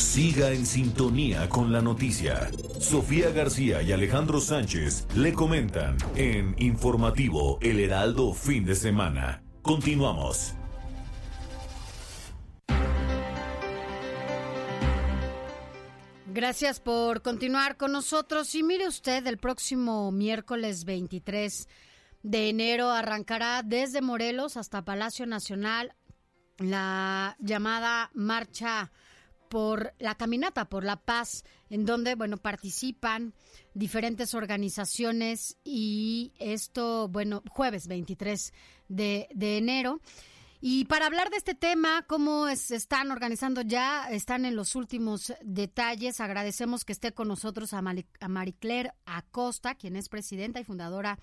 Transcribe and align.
Siga 0.00 0.50
en 0.50 0.64
sintonía 0.64 1.46
con 1.50 1.72
la 1.72 1.82
noticia. 1.82 2.50
Sofía 2.80 3.30
García 3.30 3.82
y 3.82 3.92
Alejandro 3.92 4.40
Sánchez 4.40 5.06
le 5.14 5.34
comentan 5.34 5.98
en 6.16 6.56
Informativo 6.58 7.58
El 7.60 7.78
Heraldo 7.78 8.32
Fin 8.32 8.64
de 8.64 8.74
Semana. 8.74 9.42
Continuamos. 9.60 10.54
Gracias 16.28 16.80
por 16.80 17.20
continuar 17.20 17.76
con 17.76 17.92
nosotros. 17.92 18.54
Y 18.54 18.62
mire 18.62 18.88
usted, 18.88 19.24
el 19.26 19.36
próximo 19.36 20.10
miércoles 20.10 20.86
23 20.86 21.68
de 22.22 22.48
enero 22.48 22.90
arrancará 22.90 23.62
desde 23.62 24.00
Morelos 24.00 24.56
hasta 24.56 24.82
Palacio 24.82 25.26
Nacional 25.26 25.94
la 26.56 27.36
llamada 27.38 28.10
marcha 28.14 28.90
por 29.50 29.94
la 29.98 30.14
caminata 30.14 30.70
por 30.70 30.84
la 30.84 30.96
paz, 30.96 31.44
en 31.68 31.84
donde, 31.84 32.14
bueno, 32.14 32.38
participan 32.38 33.34
diferentes 33.74 34.32
organizaciones 34.32 35.58
y 35.64 36.32
esto, 36.38 37.08
bueno, 37.08 37.42
jueves 37.50 37.88
23 37.88 38.54
de, 38.88 39.28
enero. 39.40 40.00
Y 40.60 40.84
para 40.84 41.06
hablar 41.06 41.30
de 41.30 41.36
este 41.36 41.54
tema, 41.54 42.04
cómo 42.06 42.46
se 42.54 42.76
están 42.76 43.10
organizando 43.10 43.62
ya, 43.62 44.08
están 44.10 44.44
en 44.44 44.54
los 44.54 44.76
últimos 44.76 45.32
detalles. 45.42 46.20
Agradecemos 46.20 46.84
que 46.84 46.92
esté 46.92 47.12
con 47.12 47.26
nosotros 47.26 47.72
a 47.72 47.82
Maricler 48.28 48.94
Acosta, 49.04 49.74
quien 49.74 49.96
es 49.96 50.08
presidenta 50.08 50.60
y 50.60 50.64
fundadora, 50.64 51.18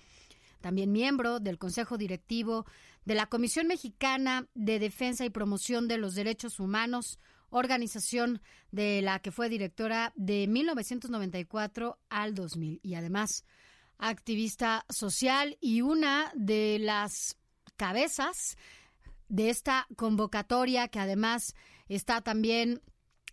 también 0.60 0.92
miembro 0.92 1.40
del 1.40 1.56
Consejo 1.56 1.96
Directivo 1.96 2.66
de 3.06 3.14
la 3.14 3.26
Comisión 3.26 3.68
Mexicana 3.68 4.48
de 4.54 4.78
Defensa 4.78 5.24
y 5.24 5.30
Promoción 5.30 5.88
de 5.88 5.96
los 5.96 6.14
Derechos 6.14 6.60
Humanos, 6.60 7.18
organización 7.50 8.40
de 8.70 9.02
la 9.02 9.18
que 9.20 9.30
fue 9.30 9.48
directora 9.48 10.12
de 10.16 10.46
1994 10.46 11.98
al 12.08 12.34
2000 12.34 12.80
y 12.82 12.94
además 12.94 13.44
activista 13.98 14.84
social 14.88 15.56
y 15.60 15.82
una 15.82 16.30
de 16.34 16.78
las 16.80 17.36
cabezas 17.76 18.56
de 19.28 19.50
esta 19.50 19.86
convocatoria 19.96 20.88
que 20.88 21.00
además 21.00 21.54
está 21.88 22.20
también 22.20 22.80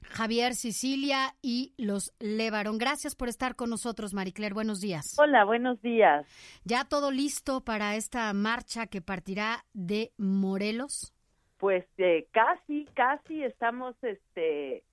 Javier 0.02 0.54
Sicilia 0.54 1.36
y 1.42 1.74
los 1.78 2.14
Levaron. 2.20 2.78
Gracias 2.78 3.16
por 3.16 3.28
estar 3.28 3.56
con 3.56 3.70
nosotros, 3.70 4.14
Maricler. 4.14 4.54
Buenos 4.54 4.80
días. 4.80 5.06
Hola, 5.18 5.46
buenos 5.46 5.82
días. 5.82 6.26
¿Ya 6.64 6.86
todo 6.86 7.12
listo 7.12 7.62
para 7.62 7.96
esta 7.96 8.32
marcha 8.34 8.88
que 8.88 9.02
partirá 9.02 9.66
de 9.74 10.14
Morelos? 10.18 11.15
Pues 11.58 11.86
eh, 11.98 12.28
casi, 12.32 12.86
casi 12.96 13.44
estamos, 13.44 13.96
este, 14.04 14.84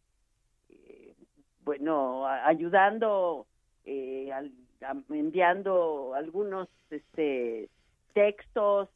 eh, 0.70 1.14
bueno, 1.64 2.26
ayudando, 2.26 3.46
eh, 3.84 4.32
al- 4.32 4.52
enviando 5.10 6.14
algunos, 6.14 6.68
este, 6.90 7.68
textos 8.14 8.88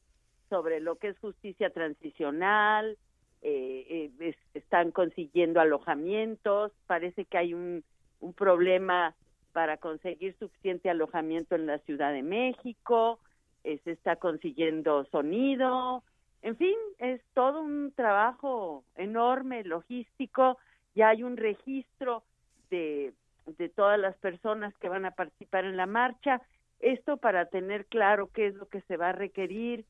sobre 0.48 0.80
lo 0.80 0.96
que 0.96 1.08
es 1.08 1.18
justicia 1.18 1.70
transicional, 1.70 2.96
eh, 3.42 4.10
es- 4.20 4.36
están 4.54 4.92
consiguiendo 4.92 5.60
alojamientos, 5.60 6.72
parece 6.86 7.24
que 7.24 7.38
hay 7.38 7.54
un, 7.54 7.84
un 8.20 8.32
problema 8.32 9.14
para 9.52 9.76
conseguir 9.78 10.36
suficiente 10.38 10.90
alojamiento 10.90 11.54
en 11.54 11.66
la 11.66 11.78
Ciudad 11.80 12.12
de 12.12 12.22
México, 12.22 13.20
se 13.62 13.90
está 13.90 14.14
consiguiendo 14.16 15.04
sonido, 15.06 16.04
en 16.42 16.56
fin, 16.56 16.76
es 16.98 17.20
todo 17.34 17.60
un 17.60 17.92
trabajo 17.92 18.84
enorme, 18.94 19.64
logístico, 19.64 20.58
ya 20.94 21.08
hay 21.08 21.22
un 21.22 21.36
registro 21.36 22.22
de, 22.70 23.12
de 23.46 23.68
todas 23.68 23.98
las 23.98 24.16
personas 24.16 24.76
que 24.78 24.88
van 24.88 25.04
a 25.04 25.10
participar 25.12 25.64
en 25.64 25.76
la 25.76 25.86
marcha, 25.86 26.40
esto 26.80 27.16
para 27.16 27.46
tener 27.46 27.86
claro 27.86 28.30
qué 28.32 28.48
es 28.48 28.54
lo 28.54 28.68
que 28.68 28.82
se 28.82 28.96
va 28.96 29.10
a 29.10 29.12
requerir 29.12 29.84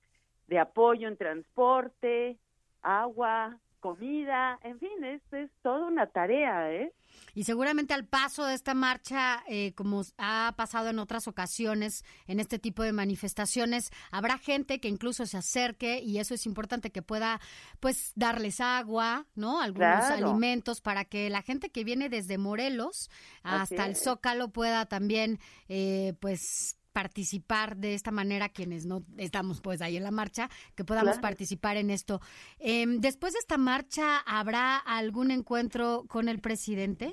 de 0.47 0.59
apoyo 0.59 1.09
en 1.09 1.17
transporte, 1.17 2.37
agua, 2.83 3.59
comida, 3.87 4.59
en 4.63 4.79
fin, 4.79 5.05
es, 5.05 5.23
es 5.33 5.51
toda 5.63 5.87
una 5.87 6.07
tarea, 6.07 6.73
¿eh? 6.73 6.93
Y 7.35 7.45
seguramente 7.45 7.95
al 7.95 8.05
paso 8.07 8.45
de 8.45 8.55
esta 8.55 8.75
marcha, 8.75 9.43
eh, 9.49 9.73
como 9.75 10.03
ha 10.19 10.55
pasado 10.57 10.89
en 10.91 10.99
otras 10.99 11.29
ocasiones 11.29 12.05
en 12.27 12.41
este 12.41 12.59
tipo 12.59 12.83
de 12.83 12.93
manifestaciones, 12.93 13.91
habrá 14.11 14.39
gente 14.39 14.81
que 14.81 14.89
incluso 14.89 15.25
se 15.25 15.37
acerque 15.39 16.01
y 16.01 16.19
eso 16.19 16.35
es 16.35 16.47
importante 16.47 16.91
que 16.91 17.03
pueda, 17.03 17.41
pues, 17.81 18.13
darles 18.17 18.61
agua, 18.61 19.27
¿no? 19.35 19.61
Algunos 19.63 20.07
Claro. 20.07 20.27
alimentos 20.31 20.81
para 20.81 21.05
que 21.05 21.31
la 21.31 21.43
gente 21.43 21.71
que 21.71 21.85
viene 21.85 22.09
desde 22.09 22.39
Morelos 22.39 23.11
hasta 23.43 23.87
el. 23.87 23.97
Zócalo 23.97 24.49
pueda 24.49 24.87
también, 24.87 25.39
eh, 25.69 26.15
pues 26.21 26.77
participar 27.01 27.77
de 27.77 27.93
esta 27.93 28.11
manera 28.11 28.49
quienes 28.49 28.87
no 28.87 29.03
estamos 29.19 29.61
pues 29.61 29.83
ahí 29.83 29.97
en 29.99 30.03
la 30.03 30.11
marcha 30.11 30.49
que 30.77 30.84
podamos 30.84 31.17
Claro. 31.17 31.29
participar 31.29 31.77
en 31.77 31.91
esto 31.91 32.21
Em, 32.59 33.01
después 33.01 33.34
de 33.34 33.39
esta 33.41 33.59
marcha 33.59 34.07
habrá 34.27 34.79
algún 34.79 35.31
encuentro 35.31 36.05
con 36.09 36.29
el 36.29 36.39
presidente 36.41 37.12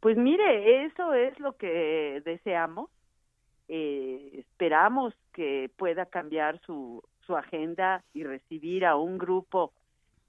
Pues 0.00 0.16
mire, 0.16 0.84
eso 0.86 1.14
es 1.14 1.38
lo 1.38 1.52
que 1.56 2.20
deseamos. 2.24 2.90
Eh, 3.68 4.40
esperamos 4.44 5.14
que 5.32 5.70
pueda 5.78 6.04
cambiar 6.06 6.60
su, 6.66 7.00
su 7.26 7.36
agenda 7.36 8.02
y 8.12 8.22
recibir 8.24 8.84
a 8.84 8.96
un 8.96 9.16
grupo 9.16 9.72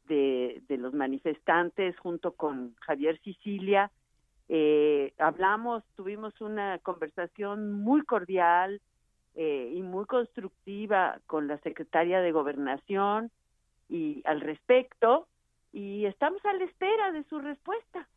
de, 0.07 0.61
de 0.69 0.77
los 0.77 0.93
manifestantes 0.93 1.97
junto 1.97 2.27
con 2.35 2.75
Javier 2.85 3.19
Sicilia. 3.23 3.91
Eh, 4.47 5.13
hablamos, 5.17 5.83
tuvimos 5.95 6.39
una 6.41 6.77
conversación 6.79 7.73
muy 7.73 8.03
cordial 8.03 8.81
eh, 9.35 9.71
y 9.73 9.81
muy 9.81 10.05
constructiva 10.05 11.19
con 11.25 11.47
la 11.47 11.57
secretaria 11.59 12.21
de 12.21 12.31
Gobernación 12.31 13.31
y 13.89 14.21
al 14.25 14.41
respecto 14.41 15.27
y 15.73 16.05
estamos 16.05 16.43
a 16.45 16.53
la 16.53 16.63
espera 16.63 17.11
de 17.11 17.23
su 17.25 17.39
respuesta. 17.39 18.07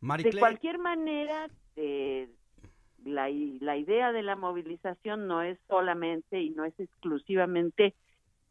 De 0.00 0.38
cualquier 0.38 0.78
manera, 0.78 1.48
eh, 1.76 2.28
la, 3.04 3.28
la 3.60 3.76
idea 3.76 4.12
de 4.12 4.22
la 4.22 4.36
movilización 4.36 5.26
no 5.26 5.42
es 5.42 5.58
solamente 5.66 6.40
y 6.40 6.50
no 6.50 6.64
es 6.64 6.78
exclusivamente 6.78 7.94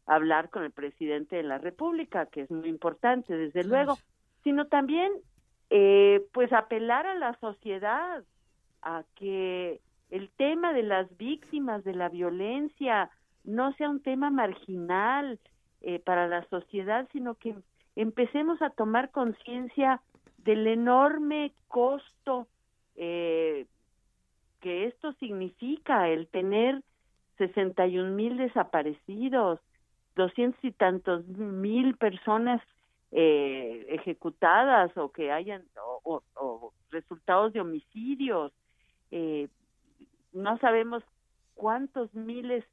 hablar 0.06 0.50
con 0.50 0.64
el 0.64 0.72
presidente 0.72 1.36
de 1.36 1.42
la 1.44 1.58
República, 1.58 2.26
que 2.26 2.42
es 2.42 2.50
muy 2.50 2.68
importante, 2.68 3.36
desde 3.36 3.64
luego, 3.64 3.96
sino 4.42 4.66
también, 4.66 5.12
eh, 5.70 6.24
pues, 6.32 6.52
apelar 6.52 7.06
a 7.06 7.14
la 7.14 7.34
sociedad 7.40 8.24
a 8.82 9.04
que 9.16 9.80
el 10.10 10.30
tema 10.36 10.72
de 10.72 10.82
las 10.82 11.16
víctimas 11.16 11.84
de 11.84 11.94
la 11.94 12.08
violencia 12.08 13.10
no 13.44 13.72
sea 13.74 13.90
un 13.90 14.00
tema 14.00 14.30
marginal 14.30 15.38
eh, 15.80 15.98
para 15.98 16.28
la 16.28 16.44
sociedad, 16.48 17.08
sino 17.12 17.34
que 17.34 17.54
empecemos 17.96 18.60
a 18.62 18.70
tomar 18.70 19.10
conciencia 19.10 20.00
del 20.38 20.66
enorme 20.66 21.52
costo 21.68 22.46
eh, 22.96 23.66
que 24.60 24.86
esto 24.86 25.12
significa, 25.14 26.08
el 26.08 26.26
tener 26.28 26.82
61 27.38 28.12
mil 28.12 28.36
desaparecidos, 28.36 29.60
doscientos 30.16 30.64
y 30.64 30.72
tantos 30.72 31.26
mil 31.26 31.96
personas 31.96 32.62
eh, 33.16 33.86
ejecutadas 33.90 34.94
o 34.96 35.12
que 35.12 35.30
hayan 35.30 35.62
o, 35.80 36.00
o- 36.02 36.22
o 36.34 36.72
resultados 36.90 37.52
de 37.52 37.60
homicidios. 37.60 38.52
Eh, 39.12 39.48
no 40.32 40.58
sabemos 40.58 41.04
cuántos 41.54 42.12
miles, 42.14 42.64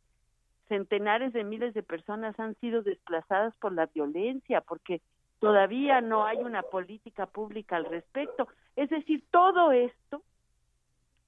centenares 0.68 1.32
de 1.34 1.44
miles 1.44 1.76
de 1.76 1.84
personas 1.84 2.40
han 2.40 2.56
sido 2.56 2.82
desplazadas 2.82 3.56
por 3.58 3.72
la 3.72 3.86
violencia, 3.86 4.62
porque 4.62 5.00
todavía 5.40 6.02
no 6.02 6.26
hay 6.26 6.38
una 6.38 6.64
política 6.64 7.28
pública 7.28 7.76
al 7.76 7.86
respecto. 7.86 8.48
Es 8.76 8.90
decir, 8.90 9.24
todo 9.30 9.72
esto 9.72 10.24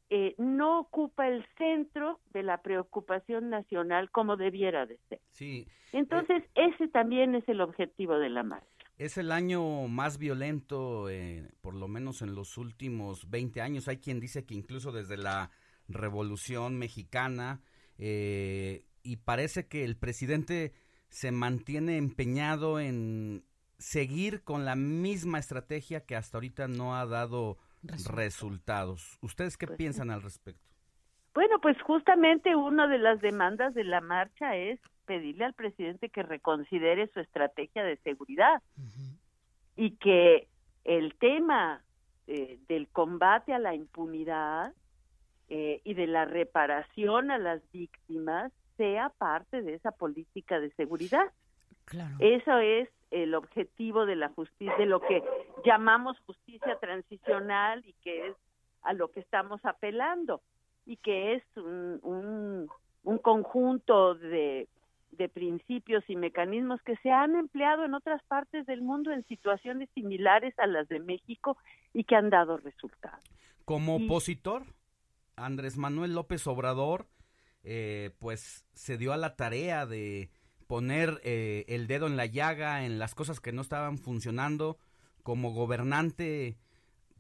eh, 0.10 0.34
no 0.40 0.80
ocupa 0.80 1.28
el 1.28 1.46
centro 1.58 2.20
de 2.32 2.42
la 2.44 2.58
preocupación 2.62 3.50
nacional 3.52 4.10
como 4.10 4.38
debiera 4.38 4.86
de 4.88 4.98
ser. 5.10 5.20
Sí. 5.32 5.68
Entonces, 5.92 6.44
ese 6.56 6.88
también 6.88 7.36
es 7.36 7.48
el 7.48 7.62
objetivo 7.62 8.18
de 8.18 8.30
la 8.30 8.42
marcha. 8.44 8.68
Es 8.98 9.18
el 9.18 9.32
año 9.32 9.88
más 9.88 10.18
violento, 10.18 11.10
eh, 11.10 11.50
por 11.62 11.74
lo 11.74 11.88
menos 11.88 12.22
en 12.22 12.36
los 12.36 12.58
últimos 12.58 13.30
20 13.30 13.62
años. 13.62 13.88
Hay 13.88 13.98
quien 13.98 14.20
dice 14.20 14.46
que 14.46 14.54
incluso 14.54 14.92
desde 14.92 15.18
la 15.18 15.50
Revolución 15.88 16.78
Mexicana, 16.78 17.62
eh, 17.98 18.86
y 19.02 19.18
parece 19.18 19.68
que 19.68 19.84
el 19.84 19.98
presidente 19.98 20.74
se 21.10 21.32
mantiene 21.32 21.98
empeñado 21.98 22.80
en 22.80 23.44
seguir 23.78 24.44
con 24.44 24.66
la 24.66 24.76
misma 24.76 25.40
estrategia 25.40 26.06
que 26.06 26.16
hasta 26.16 26.38
ahorita 26.38 26.68
no 26.68 26.96
ha 26.96 27.06
dado 27.06 27.58
resultados. 27.84 29.18
¿Ustedes 29.22 29.58
qué 29.58 29.68
pues 29.68 29.78
piensan 29.78 30.10
al 30.10 30.22
respecto? 30.22 30.74
Bueno, 31.34 31.60
pues 31.62 31.82
justamente 31.82 32.56
una 32.56 32.88
de 32.88 33.00
las 33.00 33.20
demandas 33.20 33.74
de 33.74 33.84
la 33.84 34.02
marcha 34.02 34.56
es 34.56 34.80
pedirle 35.06 35.46
al 35.46 35.54
presidente 35.54 36.10
que 36.10 36.24
reconsidere 36.24 37.08
su 37.08 37.20
estrategia 37.20 37.84
de 37.84 37.98
seguridad 37.98 38.62
y 39.76 39.92
que 39.98 40.48
el 40.84 41.16
tema 41.16 41.82
eh, 42.28 42.60
del 42.68 42.88
combate 42.88 43.54
a 43.54 43.60
la 43.60 43.76
impunidad 43.76 44.74
eh, 45.50 45.82
y 45.84 45.94
de 45.94 46.08
la 46.08 46.26
reparación 46.26 47.32
a 47.32 47.38
las 47.38 47.62
víctimas 47.72 48.52
sea 48.78 49.10
parte 49.10 49.62
de 49.62 49.76
esa 49.76 49.92
política 49.92 50.60
de 50.60 50.72
seguridad. 50.72 51.32
Eso 52.20 52.58
es 52.60 52.90
el 53.12 53.36
objetivo 53.36 54.06
de 54.06 54.16
la 54.16 54.30
justicia, 54.30 54.76
de 54.78 54.86
lo 54.86 55.02
que 55.02 55.22
llamamos 55.66 56.18
justicia 56.26 56.78
transicional 56.80 57.84
y 57.86 57.94
que 58.04 58.30
es 58.30 58.36
a 58.82 58.94
lo 58.94 59.10
que 59.10 59.20
estamos 59.20 59.64
apelando 59.66 60.42
y 60.86 60.98
que 60.98 61.36
es 61.36 61.44
un, 61.58 62.70
un 63.04 63.18
conjunto 63.18 64.16
de 64.16 64.68
de 65.18 65.30
principios 65.30 66.04
y 66.08 66.16
mecanismos 66.16 66.82
que 66.84 66.96
se 66.98 67.12
han 67.12 67.36
empleado 67.36 67.86
en 67.86 67.94
otras 67.94 68.22
partes 68.24 68.66
del 68.66 68.82
mundo 68.82 69.12
en 69.12 69.26
situaciones 69.28 69.90
similares 69.94 70.54
a 70.60 70.68
las 70.68 70.88
de 70.88 71.00
México 71.00 71.58
y 71.94 72.04
que 72.04 72.16
han 72.16 72.30
dado 72.30 72.58
resultados. 72.58 73.24
Como 73.66 73.96
opositor, 73.96 74.64
Andrés 75.36 75.78
Manuel 75.78 76.14
López 76.14 76.46
Obrador, 76.48 77.08
eh, 77.64 78.12
pues 78.20 78.66
se 78.74 78.98
dio 78.98 79.14
a 79.14 79.18
la 79.18 79.36
tarea 79.36 79.86
de 79.86 80.30
poner 80.68 81.22
eh, 81.24 81.66
el 81.68 81.88
dedo 81.88 82.08
en 82.08 82.18
la 82.18 82.26
llaga 82.26 82.86
en 82.86 83.00
las 83.00 83.16
cosas 83.16 83.40
que 83.40 83.52
no 83.52 83.62
estaban 83.62 83.98
funcionando. 83.98 84.78
Como 85.24 85.54
gobernante 85.54 86.58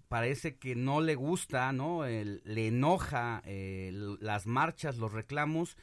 parece 0.10 0.57
que 0.57 0.75
no 0.75 1.01
le 1.01 1.16
gusta, 1.16 1.72
¿no? 1.72 2.06
le 2.06 2.68
enoja 2.68 3.42
eh, 3.45 3.92
las 4.19 4.45
marchas, 4.45 4.98
los 4.98 5.13
reclamos 5.13 5.78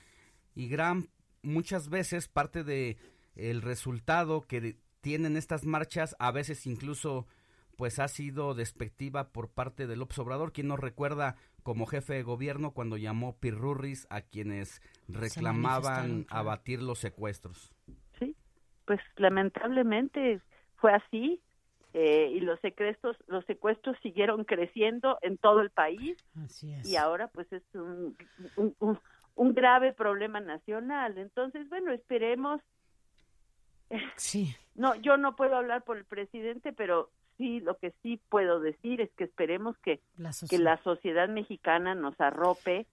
y 0.55 0.69
gran 0.69 1.09
muchas 1.43 1.89
veces 1.89 2.29
parte 2.29 2.65
de 2.65 2.97
el 3.35 3.63
resultado 3.63 4.43
que 4.43 4.77
tienen 5.01 5.37
estas 5.37 5.65
marchas 5.65 6.17
a 6.19 6.31
veces 6.31 6.67
incluso 6.67 7.27
pues 7.77 7.99
ha 7.99 8.09
sido 8.09 8.53
despectiva 8.55 9.33
por 9.33 9.49
parte 9.49 9.87
del 9.87 10.03
Obrador, 10.03 10.53
quien 10.53 10.69
nos 10.69 10.79
recuerda 10.79 11.37
como 11.63 11.87
jefe 11.87 12.13
de 12.13 12.23
gobierno 12.23 12.73
cuando 12.73 12.99
llamó 12.99 13.39
pirurris 13.39 14.07
a 14.11 14.21
quienes 14.21 14.83
reclamaban 15.09 16.27
abatir 16.29 16.83
los 16.83 16.99
secuestros. 16.99 17.73
Sí, 18.19 18.37
pues 18.85 19.01
lamentablemente 19.17 20.43
fue 20.77 20.93
así 20.93 21.41
eh, 21.95 22.31
y 22.35 22.41
los 22.41 22.61
secuestros 22.61 23.17
los 23.29 23.47
secuestros 23.47 23.97
siguieron 24.03 24.45
creciendo 24.45 25.19
en 25.23 25.39
todo 25.39 25.61
el 25.63 25.71
país 25.71 26.17
y 26.85 26.97
ahora 26.97 27.29
pues 27.29 27.51
es 27.51 27.63
un, 27.75 28.15
un 28.57 28.99
grave 29.49 29.93
problema 29.93 30.41
nacional. 30.41 31.19
Entonces, 31.19 31.69
bueno, 31.69 31.93
esperemos. 31.93 32.61
Sí. 34.17 34.55
No, 34.77 34.95
yo 34.95 35.19
no 35.19 35.37
puedo 35.37 35.57
hablar 35.57 35.83
por 35.83 35.99
el 35.99 36.07
presidente, 36.07 36.73
pero 36.73 37.11
sí, 37.37 37.61
lo 37.61 37.77
que 37.77 37.93
sí 38.03 38.19
puedo 38.31 38.61
decir 38.61 39.03
es 39.03 39.11
que 39.11 39.25
esperemos 39.25 39.77
que 39.79 40.01
la, 40.17 40.31
que 40.49 40.59
la 40.59 40.79
sociedad 40.79 41.29
mexicana 41.29 41.95
nos 41.95 42.19
arrope 42.19 42.87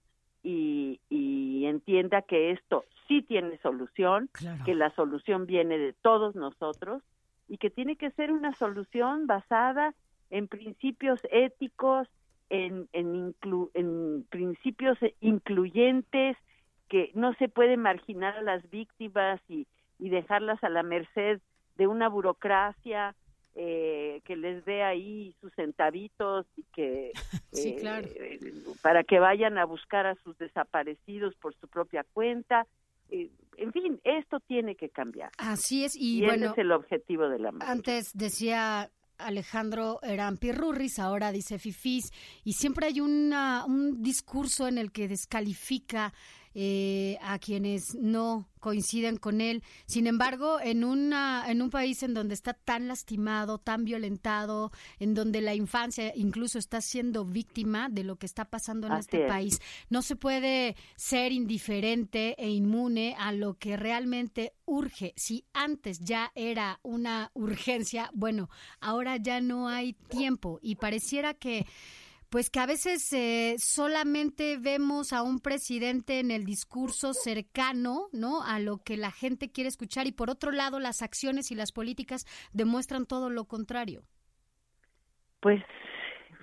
y, 0.43 0.99
y, 1.09 1.65
entienda 1.65 2.23
que 2.23 2.51
esto 2.51 2.83
sí 3.07 3.21
tiene 3.21 3.57
solución, 3.59 4.29
que 4.65 4.75
la 4.75 4.89
solución 4.95 5.45
viene 5.45 5.77
de 5.77 5.93
todos 5.93 6.35
nosotros 6.35 7.03
y 7.47 7.57
que 7.57 7.69
tiene 7.69 7.95
que 7.95 8.11
ser 8.11 8.33
una 8.33 8.53
solución 8.53 9.27
basada 9.27 9.93
en 10.29 10.47
principios 10.47 11.21
éticos, 11.31 12.09
en, 12.49 12.87
en, 12.93 13.35
en 13.73 14.25
principios 14.29 14.97
incluyentes, 15.21 16.37
que 16.89 17.11
no 17.13 17.33
se 17.35 17.49
puede 17.49 17.77
marginar 17.77 18.37
a 18.37 18.41
las 18.41 18.69
víctimas 18.69 19.41
y, 19.49 19.67
y 19.99 20.09
dejarlas 20.09 20.63
a 20.63 20.69
la 20.69 20.83
merced 20.83 21.41
de 21.75 21.87
una 21.87 22.09
burocracia 22.09 23.15
eh, 23.55 24.21
que 24.23 24.35
les 24.35 24.63
dé 24.65 24.83
ahí 24.83 25.33
sus 25.41 25.51
centavitos 25.55 26.45
y 26.55 26.63
que 26.75 27.11
eh, 27.53 28.53
para 28.83 29.03
que 29.03 29.19
vayan 29.19 29.57
a 29.57 29.65
buscar 29.65 30.05
a 30.05 30.15
sus 30.23 30.37
desaparecidos 30.37 31.35
por 31.35 31.55
su 31.55 31.67
propia 31.67 32.05
cuenta. 32.13 32.67
Eh, 33.09 33.31
en 33.57 33.73
fin, 33.73 33.99
esto 34.03 34.39
tiene 34.41 34.75
que 34.75 34.89
cambiar. 34.89 35.31
Así 35.39 35.85
es, 35.85 35.95
y, 35.95 36.19
y 36.19 36.25
bueno, 36.25 36.45
ese 36.45 36.53
es 36.53 36.57
el 36.59 36.71
objetivo 36.71 37.29
de 37.29 37.39
la 37.39 37.51
marcha. 37.51 37.71
Antes 37.71 38.11
decía 38.13 38.91
Alejandro 39.17 39.99
eran 40.03 40.37
pirurris, 40.37 40.99
ahora 40.99 41.31
dice 41.31 41.59
fifis, 41.59 42.11
y 42.43 42.53
siempre 42.53 42.87
hay 42.87 42.99
una, 42.99 43.65
un 43.65 44.01
discurso 44.01 44.67
en 44.67 44.77
el 44.77 44.91
que 44.91 45.07
descalifica 45.07 46.13
eh, 46.59 47.19
a 47.21 47.37
quienes 47.37 47.93
no 47.93 48.49
coinciden 48.59 49.17
con 49.17 49.41
él. 49.41 49.61
Sin 49.85 50.07
embargo, 50.07 50.59
en, 50.59 50.83
una, 50.83 51.45
en 51.47 51.61
un 51.61 51.69
país 51.69 52.01
en 52.01 52.15
donde 52.15 52.33
está 52.33 52.53
tan 52.55 52.87
lastimado, 52.87 53.59
tan 53.59 53.85
violentado, 53.85 54.71
en 54.97 55.13
donde 55.13 55.41
la 55.41 55.53
infancia 55.53 56.11
incluso 56.15 56.57
está 56.57 56.81
siendo 56.81 57.25
víctima 57.25 57.89
de 57.89 58.03
lo 58.03 58.15
que 58.15 58.25
está 58.25 58.45
pasando 58.45 58.87
en 58.87 58.93
este 58.93 59.27
país, 59.27 59.61
no 59.91 60.01
se 60.01 60.15
puede 60.15 60.75
ser 60.95 61.31
indiferente 61.31 62.33
e 62.39 62.49
inmune 62.49 63.15
a 63.19 63.31
lo 63.33 63.53
que 63.53 63.77
realmente 63.77 64.53
urge. 64.65 65.13
Si 65.15 65.45
antes 65.53 65.99
ya 65.99 66.31
era 66.33 66.79
una 66.81 67.29
urgencia, 67.35 68.09
bueno, 68.15 68.49
ahora 68.79 69.17
ya 69.17 69.41
no 69.41 69.69
hay 69.69 69.93
tiempo 69.93 70.57
y 70.63 70.77
pareciera 70.77 71.35
que 71.35 71.67
pues 72.29 72.49
que 72.49 72.59
a 72.59 72.65
veces 72.65 73.11
eh, 73.13 73.55
solamente 73.57 74.57
vemos 74.57 75.13
a 75.13 75.23
un 75.23 75.39
presidente 75.39 76.19
en 76.19 76.31
el 76.31 76.43
discurso 76.43 77.13
cercano, 77.13 78.07
¿no? 78.11 78.43
A 78.43 78.59
lo 78.59 78.79
que 78.79 78.97
la 78.97 79.11
gente 79.11 79.51
quiere 79.51 79.69
escuchar 79.69 80.07
y 80.07 80.11
por 80.11 80.29
otro 80.29 80.51
lado 80.51 80.79
las 80.79 81.01
acciones 81.01 81.51
y 81.51 81.55
las 81.55 81.71
políticas 81.71 82.25
demuestran 82.53 83.05
todo 83.05 83.29
lo 83.29 83.45
contrario. 83.45 84.03
Pues, 85.39 85.63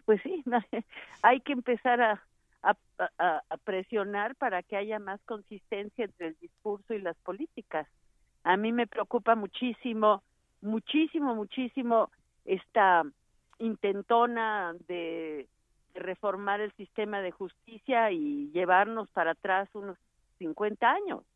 pues 0.06 0.22
sí, 0.22 0.42
hay 1.22 1.40
que 1.40 1.52
empezar 1.52 2.00
a, 2.00 2.22
a, 2.62 2.76
a 3.18 3.56
presionar 3.58 4.36
para 4.36 4.62
que 4.62 4.76
haya 4.76 4.98
más 4.98 5.20
consistencia 5.26 6.06
entre 6.06 6.28
el 6.28 6.36
discurso 6.40 6.94
y 6.94 7.00
las 7.00 7.16
políticas. 7.18 7.86
A 8.42 8.56
mí 8.56 8.72
me 8.72 8.86
preocupa 8.86 9.34
muchísimo, 9.34 10.22
muchísimo, 10.62 11.34
muchísimo 11.34 12.10
esta 12.44 13.04
intentona 13.58 14.74
de 14.88 15.48
reformar 15.94 16.60
el 16.60 16.72
sistema 16.72 17.20
de 17.20 17.30
justicia 17.30 18.10
y 18.10 18.50
llevarnos 18.52 19.08
para 19.10 19.32
atrás 19.32 19.68
unos 19.74 19.98
50 20.38 20.90
años. 20.90 21.22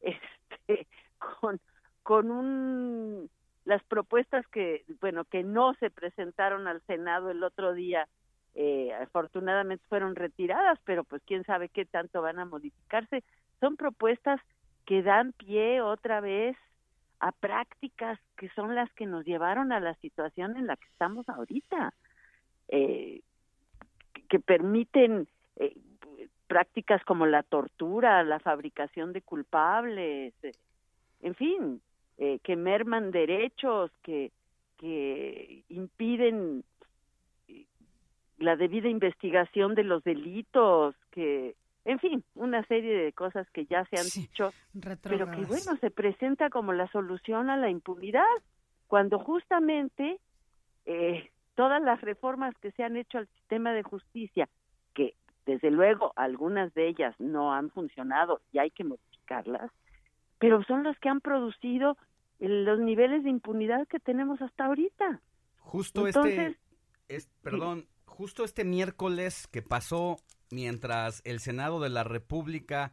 Este 0.00 0.86
con 1.18 1.60
con 2.02 2.30
un 2.32 3.30
las 3.64 3.82
propuestas 3.84 4.46
que 4.48 4.84
bueno 5.00 5.24
que 5.24 5.44
no 5.44 5.74
se 5.74 5.90
presentaron 5.90 6.66
al 6.66 6.82
senado 6.82 7.30
el 7.30 7.44
otro 7.44 7.74
día 7.74 8.08
eh, 8.54 8.92
afortunadamente 8.94 9.84
fueron 9.88 10.16
retiradas 10.16 10.78
pero 10.84 11.04
pues 11.04 11.22
quién 11.24 11.44
sabe 11.44 11.68
qué 11.68 11.84
tanto 11.84 12.22
van 12.22 12.38
a 12.40 12.44
modificarse. 12.44 13.22
Son 13.60 13.76
propuestas 13.76 14.40
que 14.84 15.02
dan 15.02 15.32
pie 15.32 15.80
otra 15.80 16.20
vez 16.20 16.56
a 17.20 17.30
prácticas 17.30 18.18
que 18.36 18.48
son 18.50 18.74
las 18.74 18.92
que 18.94 19.06
nos 19.06 19.24
llevaron 19.24 19.70
a 19.70 19.78
la 19.78 19.94
situación 19.94 20.56
en 20.56 20.66
la 20.66 20.76
que 20.76 20.88
estamos 20.88 21.28
ahorita. 21.28 21.94
Eh, 22.68 23.22
que 24.32 24.40
permiten 24.40 25.28
eh, 25.56 25.76
prácticas 26.46 27.04
como 27.04 27.26
la 27.26 27.42
tortura, 27.42 28.24
la 28.24 28.40
fabricación 28.40 29.12
de 29.12 29.20
culpables, 29.20 30.32
eh, 30.42 30.52
en 31.20 31.34
fin, 31.34 31.82
eh, 32.16 32.38
que 32.42 32.56
merman 32.56 33.10
derechos, 33.10 33.90
que, 34.02 34.32
que 34.78 35.64
impiden 35.68 36.64
la 38.38 38.56
debida 38.56 38.88
investigación 38.88 39.74
de 39.74 39.84
los 39.84 40.02
delitos, 40.02 40.94
que, 41.10 41.54
en 41.84 41.98
fin, 41.98 42.24
una 42.34 42.64
serie 42.64 42.96
de 42.96 43.12
cosas 43.12 43.46
que 43.50 43.66
ya 43.66 43.84
se 43.84 43.98
han 43.98 44.06
dicho, 44.06 44.54
pero 45.02 45.30
que 45.30 45.44
bueno, 45.44 45.76
se 45.78 45.90
presenta 45.90 46.48
como 46.48 46.72
la 46.72 46.86
solución 46.88 47.50
a 47.50 47.58
la 47.58 47.68
impunidad, 47.68 48.24
cuando 48.86 49.18
justamente 49.18 50.20
eh, 50.86 51.30
todas 51.54 51.82
las 51.82 52.00
reformas 52.00 52.54
que 52.58 52.72
se 52.72 52.82
han 52.82 52.96
hecho 52.96 53.18
al 53.18 53.28
sistema 53.28 53.72
de 53.72 53.82
justicia, 53.82 54.48
que 54.94 55.14
desde 55.46 55.70
luego 55.70 56.12
algunas 56.16 56.72
de 56.74 56.88
ellas 56.88 57.14
no 57.18 57.52
han 57.52 57.70
funcionado 57.70 58.40
y 58.52 58.58
hay 58.58 58.70
que 58.70 58.84
modificarlas, 58.84 59.70
pero 60.38 60.62
son 60.64 60.84
las 60.84 60.98
que 60.98 61.08
han 61.08 61.20
producido 61.20 61.96
los 62.38 62.80
niveles 62.80 63.22
de 63.24 63.30
impunidad 63.30 63.86
que 63.86 64.00
tenemos 64.00 64.40
hasta 64.42 64.66
ahorita. 64.66 65.20
Justo 65.58 66.06
este, 66.06 66.56
es, 67.08 67.28
perdón, 67.42 67.86
justo 68.04 68.44
este 68.44 68.64
miércoles 68.64 69.46
que 69.46 69.62
pasó 69.62 70.16
mientras 70.50 71.22
el 71.24 71.40
Senado 71.40 71.80
de 71.80 71.90
la 71.90 72.04
República 72.04 72.92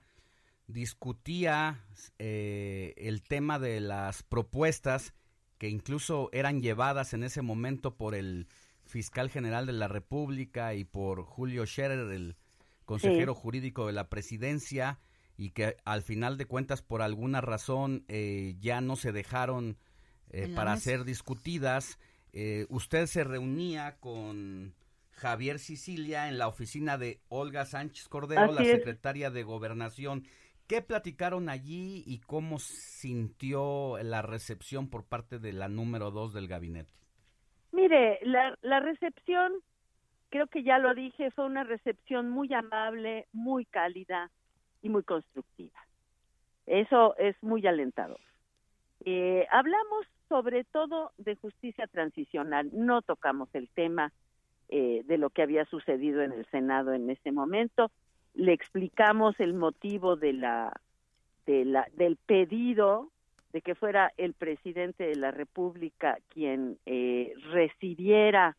discutía 0.68 1.84
eh, 2.20 2.94
el 2.98 3.24
tema 3.24 3.58
de 3.58 3.80
las 3.80 4.24
propuestas 4.24 5.16
que 5.60 5.70
incluso 5.70 6.30
eran 6.32 6.62
llevadas 6.62 7.14
en 7.14 7.24
ese 7.24 7.44
momento 7.44 7.96
por 7.96 8.16
el 8.16 8.48
fiscal 8.86 9.30
general 9.30 9.68
de 9.68 9.74
la 9.74 9.88
República 9.88 10.74
y 10.74 10.86
por 10.86 11.24
Julio 11.24 11.66
Scherer, 11.66 12.12
el 12.12 12.38
consejero 12.86 13.36
jurídico 13.36 13.86
de 13.86 13.94
la 13.94 14.10
presidencia, 14.10 15.00
y 15.38 15.52
que 15.52 15.78
al 15.86 16.02
final 16.02 16.38
de 16.38 16.46
cuentas 16.46 16.82
por 16.82 17.02
alguna 17.02 17.42
razón 17.42 18.04
eh, 18.08 18.56
ya 18.60 18.82
no 18.82 18.96
se 18.96 19.12
dejaron 19.12 19.78
eh, 20.32 20.52
para 20.56 20.76
ser 20.78 21.04
discutidas. 21.04 22.00
Eh, 22.34 22.66
usted 22.70 23.06
se 23.06 23.24
reunía 23.24 23.98
con 24.00 24.74
Javier 25.12 25.60
Sicilia 25.60 26.30
en 26.30 26.38
la 26.38 26.48
oficina 26.48 26.98
de 26.98 27.22
Olga 27.28 27.66
Sánchez 27.66 28.08
Cordero, 28.08 28.52
la 28.52 28.64
secretaria 28.64 29.30
de 29.30 29.44
Gobernación. 29.44 30.26
¿Qué 30.70 30.84
platicaron 30.84 31.50
allí 31.50 32.04
y 32.06 32.20
cómo 32.20 32.60
sintió 32.60 33.98
la 34.04 34.22
recepción 34.22 34.88
por 34.88 35.04
parte 35.04 35.40
de 35.40 35.52
la 35.52 35.68
número 35.68 36.12
dos 36.12 36.32
del 36.32 36.48
gabinete? 36.48 36.94
Mire, 37.72 38.20
la, 38.22 38.80
recepción, 38.80 39.52
creo 40.30 40.46
que 40.46 40.62
ya 40.62 40.78
lo 40.78 40.94
dije, 40.94 41.32
fue 41.32 41.46
una 41.46 41.64
recepción 41.64 42.30
muy 42.30 42.54
amable, 42.54 43.26
muy 43.34 43.66
cálida 43.66 44.30
y 44.84 44.90
muy 44.90 45.02
constructiva. 45.02 45.80
Eso 46.68 47.18
es 47.18 47.36
muy 47.42 47.66
alentador. 47.66 48.20
Eh, 49.06 49.48
hablamos 49.50 50.06
sobre 50.28 50.66
todo 50.66 51.14
de 51.18 51.36
justicia 51.38 51.88
transicional, 51.88 52.70
no 52.74 53.02
tocamos 53.02 53.50
el 53.56 53.70
tema 53.70 54.14
eh, 54.68 55.02
de 55.06 55.18
lo 55.18 55.32
que 55.32 55.42
había 55.42 55.66
sucedido 55.66 56.22
en 56.22 56.32
el 56.32 56.46
Senado 56.52 56.94
en 56.94 57.10
ese 57.10 57.32
momento, 57.32 57.90
le 58.34 58.54
explicamos 58.54 59.40
el 59.40 59.54
motivo 59.54 60.16
de 60.16 60.34
la, 60.34 60.80
de 61.46 61.66
la 61.66 61.88
del 61.96 62.16
pedido 62.16 63.10
de 63.54 63.62
que 63.62 63.76
fuera 63.76 64.12
el 64.18 64.34
presidente 64.34 65.06
de 65.06 65.16
la 65.16 65.32
República 65.32 66.18
quien 66.30 66.78
eh, 66.86 67.34
recibiera 67.52 68.56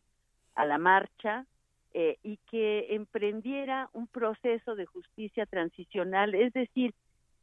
a 0.55 0.65
la 0.65 0.77
marcha 0.77 1.45
eh, 1.93 2.17
y 2.23 2.37
que 2.49 2.93
emprendiera 2.95 3.89
un 3.93 4.07
proceso 4.07 4.75
de 4.75 4.85
justicia 4.85 5.45
transicional, 5.45 6.35
es 6.35 6.53
decir, 6.53 6.93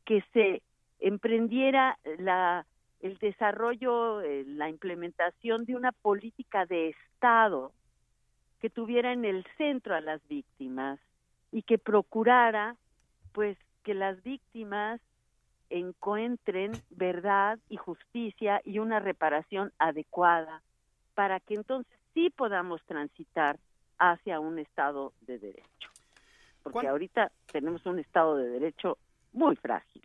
que 0.04 0.22
se 0.32 0.62
emprendiera 1.00 1.98
la, 2.18 2.66
el 3.00 3.18
desarrollo, 3.18 4.20
eh, 4.20 4.44
la 4.46 4.68
implementación 4.68 5.64
de 5.64 5.76
una 5.76 5.92
política 5.92 6.66
de 6.66 6.90
Estado 6.90 7.72
que 8.60 8.70
tuviera 8.70 9.12
en 9.12 9.24
el 9.24 9.46
centro 9.56 9.94
a 9.94 10.00
las 10.00 10.26
víctimas 10.28 10.98
y 11.52 11.62
que 11.62 11.78
procurara 11.78 12.76
pues 13.32 13.56
que 13.82 13.94
las 13.94 14.22
víctimas 14.22 15.00
encuentren 15.70 16.72
verdad 16.90 17.58
y 17.68 17.76
justicia 17.76 18.60
y 18.64 18.78
una 18.78 19.00
reparación 19.00 19.72
adecuada 19.78 20.62
para 21.14 21.40
que 21.40 21.54
entonces 21.54 21.92
sí 22.14 22.30
podamos 22.30 22.82
transitar 22.86 23.58
hacia 23.98 24.40
un 24.40 24.58
Estado 24.58 25.12
de 25.22 25.38
Derecho. 25.38 25.90
Porque 26.62 26.88
ahorita 26.88 27.32
tenemos 27.50 27.84
un 27.86 27.98
Estado 27.98 28.36
de 28.36 28.48
Derecho 28.48 28.98
muy 29.32 29.56
frágil. 29.56 30.02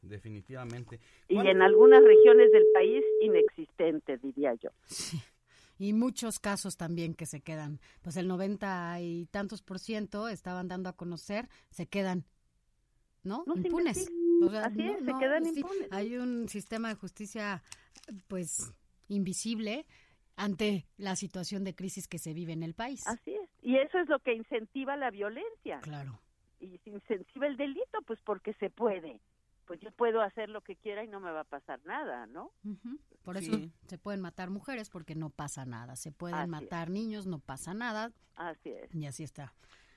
Definitivamente. 0.00 1.00
Y 1.28 1.38
en 1.38 1.62
algunas 1.62 2.02
regiones 2.02 2.50
del 2.50 2.64
país 2.74 3.04
inexistente, 3.20 4.18
diría 4.18 4.54
yo. 4.54 4.70
Sí. 4.84 5.22
Y 5.78 5.92
muchos 5.92 6.38
casos 6.38 6.76
también 6.76 7.14
que 7.14 7.26
se 7.26 7.40
quedan, 7.40 7.80
pues 8.02 8.16
el 8.16 8.28
90 8.28 9.00
y 9.00 9.26
tantos 9.26 9.62
por 9.62 9.78
ciento 9.78 10.28
estaban 10.28 10.68
dando 10.68 10.88
a 10.88 10.96
conocer, 10.96 11.48
se 11.70 11.86
quedan, 11.86 12.24
¿no? 13.22 13.44
impunes. 13.46 14.10
Así 14.62 14.82
es, 14.82 15.04
se 15.04 15.12
quedan 15.18 15.46
impunes. 15.46 15.88
Hay 15.90 16.16
un 16.16 16.48
sistema 16.48 16.88
de 16.88 16.94
justicia, 16.94 17.62
pues, 18.28 18.72
invisible 19.08 19.86
ante 20.36 20.86
la 20.96 21.16
situación 21.16 21.64
de 21.64 21.74
crisis 21.74 22.08
que 22.08 22.18
se 22.18 22.32
vive 22.32 22.52
en 22.52 22.62
el 22.62 22.74
país. 22.74 23.06
Así 23.06 23.34
es. 23.34 23.48
Y 23.62 23.76
eso 23.76 23.98
es 23.98 24.08
lo 24.08 24.18
que 24.20 24.34
incentiva 24.34 24.96
la 24.96 25.10
violencia. 25.10 25.80
Claro. 25.80 26.20
Y 26.60 26.80
incentiva 26.84 27.46
el 27.46 27.56
delito, 27.56 28.00
pues 28.06 28.20
porque 28.24 28.52
se 28.54 28.70
puede. 28.70 29.20
Pues 29.72 29.80
yo 29.80 29.90
puedo 29.90 30.20
hacer 30.20 30.50
lo 30.50 30.60
que 30.60 30.76
quiera 30.76 31.02
y 31.02 31.08
no 31.08 31.18
me 31.18 31.30
va 31.30 31.40
a 31.40 31.44
pasar 31.44 31.80
nada, 31.86 32.26
¿no? 32.26 32.52
Por 33.24 33.38
eso 33.38 33.58
se 33.86 33.96
pueden 33.96 34.20
matar 34.20 34.50
mujeres 34.50 34.90
porque 34.90 35.14
no 35.14 35.30
pasa 35.30 35.64
nada. 35.64 35.96
Se 35.96 36.12
pueden 36.12 36.50
matar 36.50 36.90
niños, 36.90 37.26
no 37.26 37.38
pasa 37.38 37.72
nada. 37.72 38.12
Así 38.36 38.68
es. 38.68 38.94
Y 38.94 39.06
así 39.06 39.22
está 39.22 39.54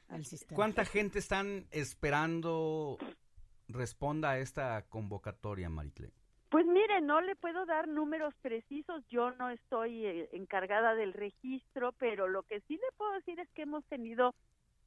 el 0.09 0.23
sistema. 0.23 0.55
¿Cuánta 0.55 0.85
gente 0.85 1.19
están 1.19 1.67
esperando 1.71 2.97
responda 3.67 4.29
a 4.29 4.39
esta 4.39 4.81
convocatoria, 4.83 5.67
Maricle? 5.69 6.13
Pues 6.47 6.65
mire, 6.65 7.01
no 7.01 7.19
le 7.19 7.35
puedo 7.35 7.65
dar 7.65 7.89
números 7.89 8.33
precisos, 8.41 9.05
yo 9.09 9.31
no 9.31 9.49
estoy 9.49 10.05
eh, 10.05 10.29
encargada 10.31 10.95
del 10.95 11.11
registro, 11.11 11.91
pero 11.99 12.29
lo 12.29 12.43
que 12.43 12.61
sí 12.61 12.75
le 12.75 12.95
puedo 12.95 13.11
decir 13.11 13.41
es 13.41 13.49
que 13.49 13.63
hemos 13.63 13.83
tenido 13.87 14.35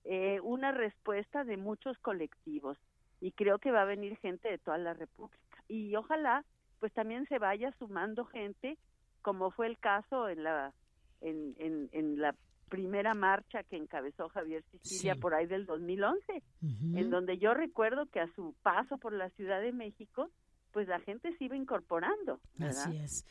eh, 0.04 0.40
una 0.42 0.72
respuesta 0.72 1.44
de 1.44 1.58
muchos 1.58 1.98
colectivos 1.98 2.78
y 3.20 3.32
creo 3.32 3.58
que 3.58 3.70
va 3.70 3.82
a 3.82 3.86
venir 3.86 4.16
gente 4.18 4.48
de 4.48 4.58
toda 4.58 4.78
la 4.78 4.94
República. 4.94 5.64
Y 5.68 5.94
ojalá 5.96 6.44
pues 6.78 6.92
también 6.92 7.26
se 7.26 7.38
vaya 7.38 7.74
sumando 7.78 8.24
gente, 8.24 8.78
como 9.22 9.50
fue 9.50 9.66
el 9.66 9.78
caso 9.78 10.28
en 10.28 10.44
la, 10.44 10.72
en, 11.20 11.54
en, 11.58 11.88
en 11.92 12.20
la 12.20 12.34
primera 12.68 13.14
marcha 13.14 13.62
que 13.64 13.76
encabezó 13.76 14.28
Javier 14.28 14.62
Sicilia 14.70 15.16
por 15.16 15.34
ahí 15.34 15.46
del 15.46 15.66
2011, 15.66 16.42
en 16.60 17.10
donde 17.10 17.38
yo 17.38 17.54
recuerdo 17.54 18.06
que 18.06 18.20
a 18.20 18.32
su 18.34 18.54
paso 18.62 18.98
por 18.98 19.12
la 19.12 19.30
Ciudad 19.30 19.60
de 19.60 19.72
México, 19.72 20.30
pues 20.72 20.86
la 20.86 21.00
gente 21.00 21.36
se 21.36 21.44
iba 21.44 21.56
incorporando. 21.56 22.40
Así 22.60 22.96
es. 22.98 23.26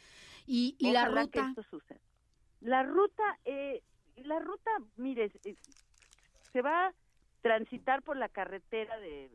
Y, 0.46 0.76
y 0.80 0.92
la 0.92 1.08
ruta. 1.08 1.54
La 2.62 2.84
ruta, 2.84 3.24
eh, 3.46 3.84
la 4.18 4.40
ruta, 4.40 4.72
mire, 4.96 5.32
eh, 5.46 5.56
se 6.52 6.62
va 6.62 6.92
transitar 7.48 8.02
por 8.04 8.18
la 8.18 8.28
carretera 8.28 9.00
de, 9.00 9.32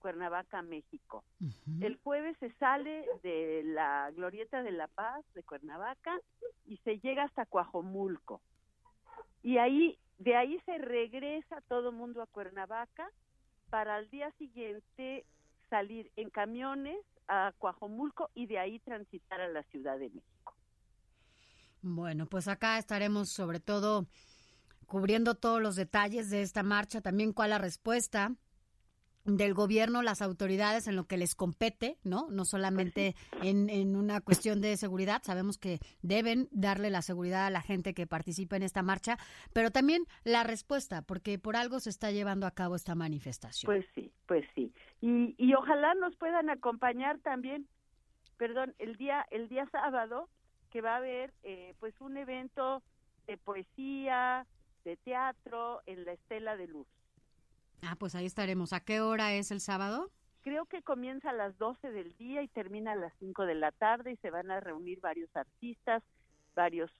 Cuernavaca 0.00 0.62
México. 0.62 1.22
El 1.80 1.96
jueves 1.98 2.36
se 2.40 2.50
sale 2.54 3.06
de 3.22 3.62
la 3.64 4.10
Glorieta 4.16 4.64
de 4.64 4.72
la 4.72 4.88
Paz 4.88 5.24
de 5.34 5.44
Cuernavaca 5.44 6.18
y 6.66 6.78
se 6.78 6.98
llega 6.98 7.24
hasta 7.24 7.46
Coajomulco. 7.46 8.40
Y 9.42 9.58
ahí, 9.58 9.96
de 10.18 10.34
ahí 10.36 10.58
se 10.66 10.78
regresa 10.78 11.60
todo 11.68 11.92
mundo 11.92 12.20
a 12.20 12.26
Cuernavaca 12.26 13.08
para 13.68 13.94
al 13.94 14.10
día 14.10 14.32
siguiente 14.38 15.24
salir 15.68 16.10
en 16.16 16.30
camiones 16.30 16.98
a 17.28 17.52
Coajomulco 17.58 18.30
y 18.34 18.46
de 18.46 18.58
ahí 18.58 18.80
transitar 18.80 19.40
a 19.40 19.48
la 19.48 19.62
Ciudad 19.64 19.98
de 19.98 20.08
México. 20.08 20.54
Bueno, 21.82 22.26
pues 22.26 22.48
acá 22.48 22.78
estaremos 22.78 23.28
sobre 23.28 23.60
todo 23.60 24.06
cubriendo 24.90 25.36
todos 25.36 25.62
los 25.62 25.76
detalles 25.76 26.30
de 26.30 26.42
esta 26.42 26.64
marcha, 26.64 27.00
también 27.00 27.32
cuál 27.32 27.50
la 27.50 27.58
respuesta 27.58 28.32
del 29.24 29.54
gobierno, 29.54 30.02
las 30.02 30.20
autoridades 30.20 30.88
en 30.88 30.96
lo 30.96 31.04
que 31.04 31.16
les 31.16 31.36
compete, 31.36 31.98
¿no? 32.02 32.26
No 32.28 32.44
solamente 32.44 33.14
en, 33.40 33.70
en, 33.70 33.94
una 33.94 34.20
cuestión 34.20 34.60
de 34.60 34.76
seguridad, 34.76 35.22
sabemos 35.22 35.58
que 35.58 35.78
deben 36.02 36.48
darle 36.50 36.90
la 36.90 37.02
seguridad 37.02 37.46
a 37.46 37.50
la 37.50 37.60
gente 37.60 37.94
que 37.94 38.08
participa 38.08 38.56
en 38.56 38.64
esta 38.64 38.82
marcha, 38.82 39.16
pero 39.52 39.70
también 39.70 40.02
la 40.24 40.42
respuesta, 40.42 41.02
porque 41.02 41.38
por 41.38 41.54
algo 41.54 41.78
se 41.78 41.90
está 41.90 42.10
llevando 42.10 42.48
a 42.48 42.50
cabo 42.50 42.74
esta 42.74 42.96
manifestación. 42.96 43.68
Pues 43.68 43.86
sí, 43.94 44.10
pues 44.26 44.44
sí. 44.56 44.72
Y, 45.00 45.36
y 45.38 45.54
ojalá 45.54 45.94
nos 45.94 46.16
puedan 46.16 46.50
acompañar 46.50 47.20
también, 47.20 47.68
perdón, 48.38 48.74
el 48.80 48.96
día, 48.96 49.24
el 49.30 49.48
día 49.48 49.68
sábado, 49.70 50.28
que 50.70 50.80
va 50.80 50.94
a 50.94 50.96
haber 50.96 51.32
eh, 51.44 51.74
pues 51.78 51.94
un 52.00 52.16
evento 52.16 52.82
de 53.28 53.36
poesía, 53.36 54.46
de 54.84 54.96
teatro 54.96 55.80
en 55.86 56.04
la 56.04 56.12
Estela 56.12 56.56
de 56.56 56.66
Luz. 56.66 56.86
Ah, 57.82 57.96
pues 57.98 58.14
ahí 58.14 58.26
estaremos. 58.26 58.72
¿A 58.72 58.80
qué 58.80 59.00
hora 59.00 59.34
es 59.34 59.50
el 59.50 59.60
sábado? 59.60 60.10
Creo 60.42 60.66
que 60.66 60.82
comienza 60.82 61.30
a 61.30 61.34
las 61.34 61.56
12 61.58 61.90
del 61.90 62.16
día 62.16 62.42
y 62.42 62.48
termina 62.48 62.92
a 62.92 62.96
las 62.96 63.12
5 63.18 63.44
de 63.44 63.54
la 63.54 63.72
tarde 63.72 64.12
y 64.12 64.16
se 64.16 64.30
van 64.30 64.50
a 64.50 64.60
reunir 64.60 65.00
varios 65.00 65.34
artistas, 65.34 66.02
varios 66.54 66.90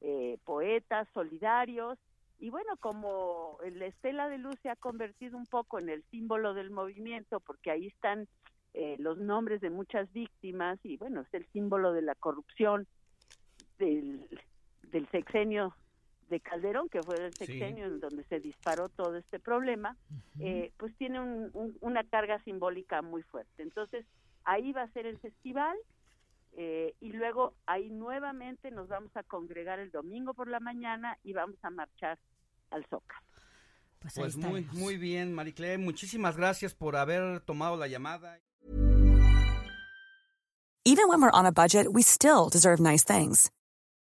eh, 0.00 0.38
poetas 0.44 1.08
solidarios. 1.14 1.98
Y 2.38 2.50
bueno, 2.50 2.76
como 2.78 3.58
la 3.74 3.86
estela 3.86 4.28
de 4.28 4.38
luz 4.38 4.56
se 4.62 4.70
ha 4.70 4.76
convertido 4.76 5.36
un 5.36 5.46
poco 5.46 5.78
en 5.78 5.88
el 5.88 6.02
símbolo 6.10 6.54
del 6.54 6.70
movimiento, 6.70 7.40
porque 7.40 7.70
ahí 7.70 7.86
están 7.86 8.28
eh, 8.72 8.96
los 8.98 9.18
nombres 9.18 9.60
de 9.60 9.70
muchas 9.70 10.10
víctimas 10.12 10.78
y 10.84 10.96
bueno, 10.96 11.22
es 11.22 11.34
el 11.34 11.46
símbolo 11.52 11.92
de 11.92 12.02
la 12.02 12.14
corrupción 12.14 12.86
del, 13.78 14.26
del 14.90 15.08
sexenio 15.10 15.74
de 16.30 16.40
Calderón, 16.40 16.88
que 16.88 17.02
fue 17.02 17.16
el 17.16 17.34
sexenio 17.34 17.84
en 17.86 18.00
donde 18.00 18.24
se 18.24 18.40
disparó 18.40 18.88
todo 18.88 19.16
este 19.16 19.38
problema, 19.38 19.96
eh, 20.38 20.72
pues 20.78 20.96
tiene 20.96 21.20
una 21.80 22.04
carga 22.04 22.42
simbólica 22.44 23.02
muy 23.02 23.22
fuerte. 23.22 23.62
Entonces, 23.62 24.06
ahí 24.44 24.72
va 24.72 24.82
a 24.82 24.92
ser 24.92 25.06
el 25.06 25.18
festival 25.18 25.76
eh, 26.52 26.94
y 27.00 27.12
luego 27.12 27.54
ahí 27.66 27.90
nuevamente 27.90 28.70
nos 28.70 28.88
vamos 28.88 29.14
a 29.16 29.22
congregar 29.22 29.78
el 29.78 29.90
domingo 29.90 30.32
por 30.32 30.48
la 30.48 30.60
mañana 30.60 31.18
y 31.22 31.32
vamos 31.32 31.56
a 31.62 31.70
marchar 31.70 32.18
al 32.70 32.86
Zócalo. 32.86 33.26
Pues, 33.98 34.14
pues 34.14 34.36
muy, 34.36 34.66
muy 34.72 34.96
bien, 34.96 35.34
Maricle, 35.34 35.76
muchísimas 35.76 36.36
gracias 36.36 36.74
por 36.74 36.96
haber 36.96 37.40
tomado 37.40 37.76
la 37.76 37.86
llamada. 37.86 38.40
Even 40.86 41.08
when 41.08 41.20
we're 41.20 41.30
on 41.32 41.44
a 41.44 41.52
budget, 41.52 41.86
we 41.92 42.02
still 42.02 42.48
deserve 42.48 42.80
nice 42.80 43.04
things. 43.04 43.50